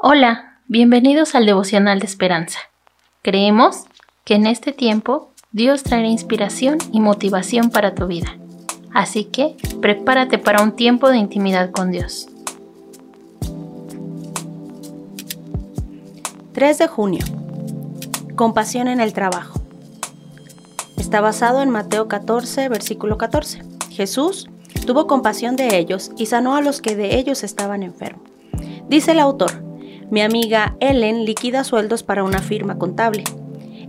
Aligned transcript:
Hola, 0.00 0.60
bienvenidos 0.68 1.34
al 1.34 1.44
devocional 1.44 1.98
de 1.98 2.06
esperanza. 2.06 2.60
Creemos 3.22 3.82
que 4.24 4.36
en 4.36 4.46
este 4.46 4.72
tiempo 4.72 5.32
Dios 5.50 5.82
traerá 5.82 6.06
inspiración 6.06 6.78
y 6.92 7.00
motivación 7.00 7.70
para 7.70 7.96
tu 7.96 8.06
vida. 8.06 8.38
Así 8.94 9.24
que 9.24 9.56
prepárate 9.82 10.38
para 10.38 10.62
un 10.62 10.76
tiempo 10.76 11.08
de 11.08 11.16
intimidad 11.16 11.72
con 11.72 11.90
Dios. 11.90 12.28
3 16.52 16.78
de 16.78 16.86
junio. 16.86 17.24
Compasión 18.36 18.86
en 18.86 19.00
el 19.00 19.12
trabajo. 19.12 19.60
Está 20.96 21.20
basado 21.20 21.60
en 21.60 21.70
Mateo 21.70 22.06
14, 22.06 22.68
versículo 22.68 23.18
14. 23.18 23.64
Jesús 23.90 24.48
tuvo 24.86 25.08
compasión 25.08 25.56
de 25.56 25.76
ellos 25.76 26.12
y 26.16 26.26
sanó 26.26 26.54
a 26.54 26.60
los 26.60 26.80
que 26.80 26.94
de 26.94 27.18
ellos 27.18 27.42
estaban 27.42 27.82
enfermos. 27.82 28.22
Dice 28.88 29.10
el 29.10 29.18
autor, 29.18 29.67
mi 30.10 30.22
amiga 30.22 30.76
Ellen 30.80 31.24
liquida 31.24 31.64
sueldos 31.64 32.02
para 32.02 32.24
una 32.24 32.38
firma 32.38 32.78
contable. 32.78 33.24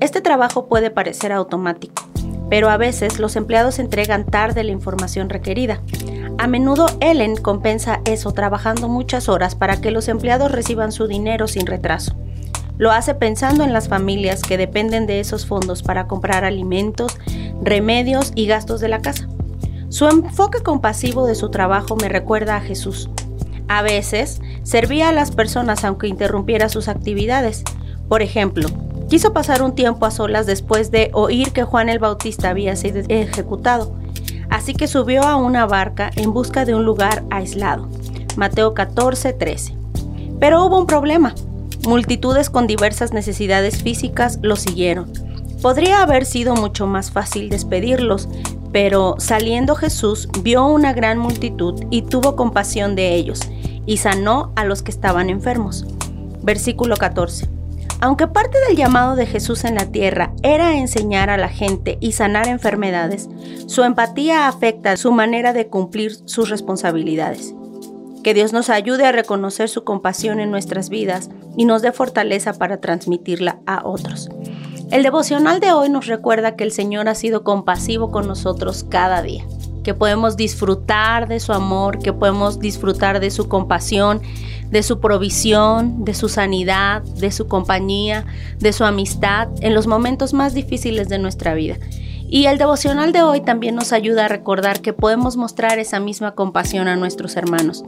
Este 0.00 0.20
trabajo 0.20 0.66
puede 0.66 0.90
parecer 0.90 1.32
automático, 1.32 2.02
pero 2.48 2.70
a 2.70 2.76
veces 2.76 3.18
los 3.18 3.34
empleados 3.36 3.78
entregan 3.78 4.24
tarde 4.24 4.62
la 4.62 4.70
información 4.70 5.28
requerida. 5.28 5.80
A 6.38 6.46
menudo 6.46 6.86
Ellen 7.00 7.36
compensa 7.36 8.00
eso 8.04 8.32
trabajando 8.32 8.88
muchas 8.88 9.28
horas 9.28 9.54
para 9.54 9.80
que 9.80 9.90
los 9.90 10.08
empleados 10.08 10.52
reciban 10.52 10.92
su 10.92 11.08
dinero 11.08 11.48
sin 11.48 11.66
retraso. 11.66 12.14
Lo 12.76 12.90
hace 12.90 13.14
pensando 13.14 13.64
en 13.64 13.72
las 13.72 13.88
familias 13.88 14.42
que 14.42 14.58
dependen 14.58 15.06
de 15.06 15.20
esos 15.20 15.46
fondos 15.46 15.82
para 15.82 16.06
comprar 16.06 16.44
alimentos, 16.44 17.16
remedios 17.62 18.32
y 18.34 18.46
gastos 18.46 18.80
de 18.80 18.88
la 18.88 19.00
casa. 19.00 19.28
Su 19.88 20.08
enfoque 20.08 20.60
compasivo 20.60 21.26
de 21.26 21.36
su 21.36 21.50
trabajo 21.50 21.96
me 21.96 22.08
recuerda 22.08 22.56
a 22.56 22.60
Jesús. 22.60 23.08
A 23.68 23.82
veces, 23.82 24.40
servía 24.64 25.10
a 25.10 25.12
las 25.12 25.30
personas 25.30 25.84
aunque 25.84 26.08
interrumpiera 26.08 26.68
sus 26.68 26.88
actividades. 26.88 27.62
Por 28.08 28.22
ejemplo, 28.22 28.68
quiso 29.08 29.32
pasar 29.32 29.62
un 29.62 29.76
tiempo 29.76 30.06
a 30.06 30.10
solas 30.10 30.46
después 30.46 30.90
de 30.90 31.10
oír 31.12 31.52
que 31.52 31.62
Juan 31.62 31.88
el 31.88 32.00
Bautista 32.00 32.50
había 32.50 32.74
sido 32.74 33.02
ejecutado, 33.08 33.94
así 34.50 34.74
que 34.74 34.88
subió 34.88 35.22
a 35.22 35.36
una 35.36 35.66
barca 35.66 36.10
en 36.16 36.32
busca 36.32 36.64
de 36.64 36.74
un 36.74 36.84
lugar 36.84 37.22
aislado. 37.30 37.88
Mateo 38.36 38.74
14, 38.74 39.32
13. 39.32 39.76
Pero 40.40 40.64
hubo 40.64 40.78
un 40.78 40.86
problema. 40.86 41.34
Multitudes 41.86 42.50
con 42.50 42.66
diversas 42.66 43.12
necesidades 43.12 43.82
físicas 43.82 44.38
lo 44.42 44.56
siguieron. 44.56 45.12
Podría 45.62 46.02
haber 46.02 46.26
sido 46.26 46.54
mucho 46.54 46.86
más 46.86 47.10
fácil 47.10 47.48
despedirlos, 47.48 48.28
pero 48.74 49.14
saliendo 49.18 49.76
Jesús 49.76 50.28
vio 50.42 50.66
una 50.66 50.92
gran 50.92 51.16
multitud 51.16 51.80
y 51.90 52.02
tuvo 52.02 52.34
compasión 52.34 52.96
de 52.96 53.14
ellos, 53.14 53.38
y 53.86 53.98
sanó 53.98 54.52
a 54.56 54.64
los 54.64 54.82
que 54.82 54.90
estaban 54.90 55.30
enfermos. 55.30 55.86
Versículo 56.42 56.96
14. 56.96 57.48
Aunque 58.00 58.26
parte 58.26 58.58
del 58.66 58.76
llamado 58.76 59.14
de 59.14 59.26
Jesús 59.26 59.62
en 59.62 59.76
la 59.76 59.92
tierra 59.92 60.32
era 60.42 60.76
enseñar 60.76 61.30
a 61.30 61.36
la 61.36 61.48
gente 61.48 61.98
y 62.00 62.12
sanar 62.12 62.48
enfermedades, 62.48 63.28
su 63.68 63.84
empatía 63.84 64.48
afecta 64.48 64.96
su 64.96 65.12
manera 65.12 65.52
de 65.52 65.68
cumplir 65.68 66.16
sus 66.24 66.50
responsabilidades. 66.50 67.54
Que 68.24 68.34
Dios 68.34 68.52
nos 68.52 68.70
ayude 68.70 69.06
a 69.06 69.12
reconocer 69.12 69.68
su 69.68 69.84
compasión 69.84 70.40
en 70.40 70.50
nuestras 70.50 70.88
vidas 70.88 71.30
y 71.56 71.64
nos 71.64 71.80
dé 71.80 71.92
fortaleza 71.92 72.54
para 72.54 72.80
transmitirla 72.80 73.60
a 73.66 73.86
otros. 73.86 74.30
El 74.94 75.02
devocional 75.02 75.58
de 75.58 75.72
hoy 75.72 75.88
nos 75.88 76.06
recuerda 76.06 76.54
que 76.54 76.62
el 76.62 76.70
Señor 76.70 77.08
ha 77.08 77.16
sido 77.16 77.42
compasivo 77.42 78.12
con 78.12 78.28
nosotros 78.28 78.86
cada 78.88 79.22
día, 79.22 79.44
que 79.82 79.92
podemos 79.92 80.36
disfrutar 80.36 81.26
de 81.26 81.40
su 81.40 81.52
amor, 81.52 81.98
que 81.98 82.12
podemos 82.12 82.60
disfrutar 82.60 83.18
de 83.18 83.32
su 83.32 83.48
compasión, 83.48 84.22
de 84.70 84.84
su 84.84 85.00
provisión, 85.00 86.04
de 86.04 86.14
su 86.14 86.28
sanidad, 86.28 87.02
de 87.02 87.32
su 87.32 87.48
compañía, 87.48 88.24
de 88.60 88.72
su 88.72 88.84
amistad 88.84 89.48
en 89.62 89.74
los 89.74 89.88
momentos 89.88 90.32
más 90.32 90.54
difíciles 90.54 91.08
de 91.08 91.18
nuestra 91.18 91.54
vida. 91.54 91.76
Y 92.28 92.46
el 92.46 92.56
devocional 92.56 93.12
de 93.12 93.22
hoy 93.22 93.40
también 93.40 93.74
nos 93.74 93.92
ayuda 93.92 94.26
a 94.26 94.28
recordar 94.28 94.80
que 94.80 94.92
podemos 94.92 95.36
mostrar 95.36 95.80
esa 95.80 95.98
misma 95.98 96.36
compasión 96.36 96.86
a 96.86 96.94
nuestros 96.94 97.34
hermanos 97.34 97.82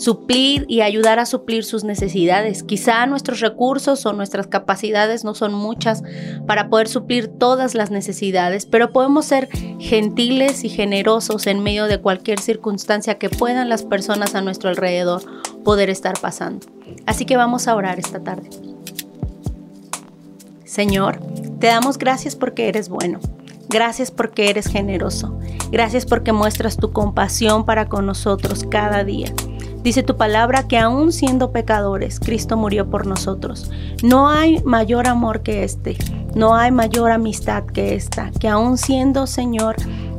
suplir 0.00 0.64
y 0.66 0.80
ayudar 0.80 1.18
a 1.18 1.26
suplir 1.26 1.62
sus 1.62 1.84
necesidades. 1.84 2.62
Quizá 2.62 3.04
nuestros 3.04 3.40
recursos 3.40 4.06
o 4.06 4.14
nuestras 4.14 4.46
capacidades 4.46 5.24
no 5.24 5.34
son 5.34 5.52
muchas 5.52 6.02
para 6.46 6.70
poder 6.70 6.88
suplir 6.88 7.28
todas 7.28 7.74
las 7.74 7.90
necesidades, 7.90 8.64
pero 8.64 8.92
podemos 8.94 9.26
ser 9.26 9.50
gentiles 9.78 10.64
y 10.64 10.70
generosos 10.70 11.46
en 11.46 11.62
medio 11.62 11.84
de 11.84 12.00
cualquier 12.00 12.40
circunstancia 12.40 13.18
que 13.18 13.28
puedan 13.28 13.68
las 13.68 13.82
personas 13.82 14.34
a 14.34 14.40
nuestro 14.40 14.70
alrededor 14.70 15.20
poder 15.64 15.90
estar 15.90 16.18
pasando. 16.18 16.66
Así 17.04 17.26
que 17.26 17.36
vamos 17.36 17.68
a 17.68 17.74
orar 17.74 17.98
esta 17.98 18.20
tarde. 18.20 18.48
Señor, 20.64 21.20
te 21.58 21.66
damos 21.66 21.98
gracias 21.98 22.36
porque 22.36 22.68
eres 22.68 22.88
bueno. 22.88 23.20
Gracias 23.68 24.10
porque 24.10 24.48
eres 24.48 24.66
generoso. 24.66 25.38
Gracias 25.70 26.06
porque 26.06 26.32
muestras 26.32 26.78
tu 26.78 26.90
compasión 26.90 27.66
para 27.66 27.90
con 27.90 28.06
nosotros 28.06 28.64
cada 28.68 29.04
día. 29.04 29.30
Dice 29.82 30.02
tu 30.02 30.16
palabra 30.16 30.68
que 30.68 30.78
aún 30.78 31.10
siendo 31.10 31.52
pecadores, 31.52 32.20
Cristo 32.20 32.56
murió 32.56 32.90
por 32.90 33.06
nosotros. 33.06 33.70
No 34.02 34.28
hay 34.28 34.62
mayor 34.62 35.08
amor 35.08 35.40
que 35.40 35.64
este, 35.64 35.96
no 36.34 36.54
hay 36.54 36.70
mayor 36.70 37.10
amistad 37.12 37.64
que 37.64 37.94
esta, 37.94 38.30
que 38.30 38.48
aún 38.48 38.76
siendo, 38.76 39.26
Señor, 39.26 39.76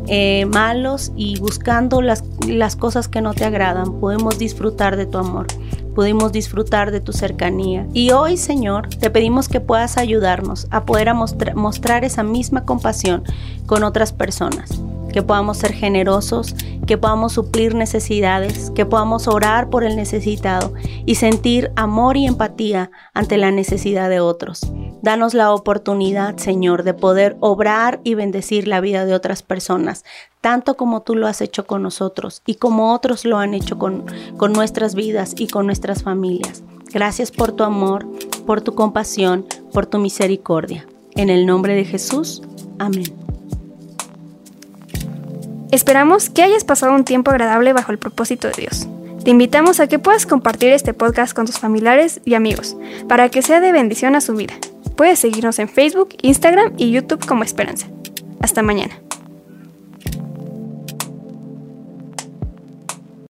eh, 0.07 0.45
malos 0.47 1.11
y 1.15 1.39
buscando 1.39 2.01
las, 2.01 2.23
las 2.47 2.75
cosas 2.75 3.07
que 3.07 3.21
no 3.21 3.35
te 3.35 3.45
agradan, 3.45 3.99
podemos 3.99 4.39
disfrutar 4.39 4.95
de 4.95 5.05
tu 5.05 5.17
amor 5.17 5.47
pudimos 5.93 6.31
disfrutar 6.31 6.89
de 6.89 7.01
tu 7.01 7.11
cercanía. 7.11 7.85
Y 7.93 8.11
hoy, 8.11 8.37
Señor, 8.37 8.87
te 8.87 9.09
pedimos 9.09 9.49
que 9.49 9.59
puedas 9.59 9.97
ayudarnos 9.97 10.67
a 10.71 10.85
poder 10.85 11.13
mostrar 11.13 12.05
esa 12.05 12.23
misma 12.23 12.63
compasión 12.63 13.23
con 13.65 13.83
otras 13.83 14.13
personas 14.13 14.81
que 15.11 15.21
podamos 15.21 15.57
ser 15.57 15.73
generosos, 15.73 16.55
que 16.87 16.97
podamos 16.97 17.33
suplir 17.33 17.75
necesidades, 17.75 18.71
que 18.71 18.85
podamos 18.85 19.27
orar 19.27 19.69
por 19.69 19.83
el 19.83 19.95
necesitado 19.95 20.73
y 21.05 21.15
sentir 21.15 21.71
amor 21.75 22.17
y 22.17 22.25
empatía 22.25 22.91
ante 23.13 23.37
la 23.37 23.51
necesidad 23.51 24.09
de 24.09 24.19
otros. 24.19 24.61
Danos 25.01 25.33
la 25.33 25.53
oportunidad, 25.53 26.37
Señor, 26.37 26.83
de 26.83 26.93
poder 26.93 27.37
obrar 27.39 27.99
y 28.03 28.15
bendecir 28.15 28.67
la 28.67 28.81
vida 28.81 29.05
de 29.05 29.13
otras 29.13 29.43
personas, 29.43 30.03
tanto 30.41 30.75
como 30.75 31.01
tú 31.01 31.15
lo 31.15 31.27
has 31.27 31.41
hecho 31.41 31.65
con 31.65 31.83
nosotros 31.83 32.41
y 32.45 32.55
como 32.55 32.93
otros 32.93 33.25
lo 33.25 33.37
han 33.37 33.53
hecho 33.53 33.77
con, 33.77 34.05
con 34.37 34.53
nuestras 34.53 34.95
vidas 34.95 35.33
y 35.37 35.47
con 35.47 35.65
nuestras 35.65 36.03
familias. 36.03 36.63
Gracias 36.93 37.31
por 37.31 37.53
tu 37.53 37.63
amor, 37.63 38.05
por 38.45 38.61
tu 38.61 38.75
compasión, 38.75 39.45
por 39.71 39.85
tu 39.85 39.97
misericordia. 39.97 40.85
En 41.15 41.29
el 41.29 41.45
nombre 41.45 41.73
de 41.73 41.85
Jesús, 41.85 42.41
amén. 42.79 43.20
Esperamos 45.71 46.29
que 46.29 46.43
hayas 46.43 46.65
pasado 46.65 46.93
un 46.93 47.05
tiempo 47.05 47.31
agradable 47.31 47.71
bajo 47.71 47.93
el 47.93 47.97
propósito 47.97 48.49
de 48.49 48.53
Dios. 48.57 48.87
Te 49.23 49.31
invitamos 49.31 49.79
a 49.79 49.87
que 49.87 49.99
puedas 49.99 50.25
compartir 50.25 50.73
este 50.73 50.93
podcast 50.93 51.33
con 51.33 51.45
tus 51.45 51.59
familiares 51.59 52.19
y 52.25 52.33
amigos 52.33 52.75
para 53.07 53.29
que 53.29 53.41
sea 53.41 53.61
de 53.61 53.71
bendición 53.71 54.15
a 54.15 54.21
su 54.21 54.35
vida. 54.35 54.53
Puedes 54.97 55.19
seguirnos 55.19 55.59
en 55.59 55.69
Facebook, 55.69 56.09
Instagram 56.23 56.73
y 56.77 56.91
YouTube 56.91 57.25
como 57.25 57.43
Esperanza. 57.43 57.87
Hasta 58.41 58.61
mañana. 58.61 58.99